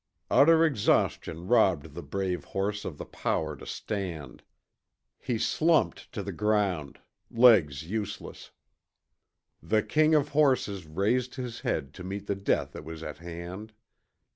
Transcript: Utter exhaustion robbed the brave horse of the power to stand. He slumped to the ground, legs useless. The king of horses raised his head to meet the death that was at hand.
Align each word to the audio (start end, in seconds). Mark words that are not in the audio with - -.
Utter 0.31 0.65
exhaustion 0.65 1.47
robbed 1.47 1.93
the 1.93 2.01
brave 2.01 2.43
horse 2.43 2.85
of 2.85 2.97
the 2.97 3.05
power 3.05 3.55
to 3.55 3.67
stand. 3.67 4.41
He 5.19 5.37
slumped 5.37 6.11
to 6.13 6.23
the 6.23 6.31
ground, 6.31 6.99
legs 7.29 7.83
useless. 7.87 8.49
The 9.61 9.83
king 9.83 10.15
of 10.15 10.29
horses 10.29 10.87
raised 10.87 11.35
his 11.35 11.59
head 11.59 11.93
to 11.93 12.03
meet 12.03 12.25
the 12.25 12.33
death 12.33 12.71
that 12.71 12.83
was 12.83 13.03
at 13.03 13.19
hand. 13.19 13.73